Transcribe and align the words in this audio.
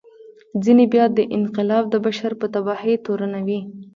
ځینې 0.63 0.85
بیا 0.93 1.05
دا 1.17 1.23
انقلاب 1.37 1.83
د 1.89 1.95
بشر 2.05 2.31
په 2.39 2.45
تباهي 2.53 2.95
تورنوي. 3.05 3.59